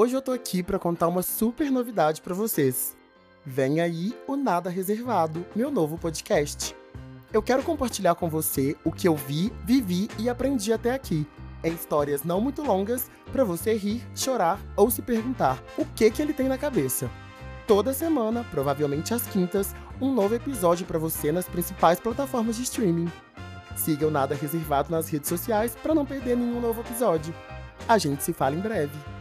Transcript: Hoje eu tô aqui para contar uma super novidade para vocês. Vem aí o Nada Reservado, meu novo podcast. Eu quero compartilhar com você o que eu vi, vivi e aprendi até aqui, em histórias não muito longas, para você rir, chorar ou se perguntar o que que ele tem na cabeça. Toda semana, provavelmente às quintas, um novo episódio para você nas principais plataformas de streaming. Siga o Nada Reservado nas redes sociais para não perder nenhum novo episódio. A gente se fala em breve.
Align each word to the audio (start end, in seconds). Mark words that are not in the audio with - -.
Hoje 0.00 0.14
eu 0.14 0.22
tô 0.22 0.30
aqui 0.30 0.62
para 0.62 0.78
contar 0.78 1.08
uma 1.08 1.22
super 1.22 1.72
novidade 1.72 2.22
para 2.22 2.32
vocês. 2.32 2.96
Vem 3.44 3.80
aí 3.80 4.16
o 4.28 4.36
Nada 4.36 4.70
Reservado, 4.70 5.44
meu 5.56 5.72
novo 5.72 5.98
podcast. 5.98 6.72
Eu 7.32 7.42
quero 7.42 7.64
compartilhar 7.64 8.14
com 8.14 8.28
você 8.28 8.76
o 8.84 8.92
que 8.92 9.08
eu 9.08 9.16
vi, 9.16 9.52
vivi 9.64 10.08
e 10.16 10.28
aprendi 10.28 10.72
até 10.72 10.92
aqui, 10.92 11.26
em 11.64 11.72
histórias 11.72 12.22
não 12.22 12.40
muito 12.40 12.62
longas, 12.62 13.10
para 13.32 13.42
você 13.42 13.74
rir, 13.74 14.00
chorar 14.14 14.60
ou 14.76 14.88
se 14.88 15.02
perguntar 15.02 15.60
o 15.76 15.84
que 15.84 16.08
que 16.12 16.22
ele 16.22 16.32
tem 16.32 16.46
na 16.46 16.56
cabeça. 16.56 17.10
Toda 17.66 17.92
semana, 17.92 18.46
provavelmente 18.52 19.12
às 19.12 19.26
quintas, 19.26 19.74
um 20.00 20.14
novo 20.14 20.32
episódio 20.32 20.86
para 20.86 21.00
você 21.00 21.32
nas 21.32 21.48
principais 21.48 21.98
plataformas 21.98 22.54
de 22.54 22.62
streaming. 22.62 23.10
Siga 23.74 24.06
o 24.06 24.12
Nada 24.12 24.36
Reservado 24.36 24.92
nas 24.92 25.08
redes 25.08 25.28
sociais 25.28 25.74
para 25.74 25.92
não 25.92 26.06
perder 26.06 26.36
nenhum 26.36 26.60
novo 26.60 26.82
episódio. 26.82 27.34
A 27.88 27.98
gente 27.98 28.22
se 28.22 28.32
fala 28.32 28.54
em 28.54 28.60
breve. 28.60 29.17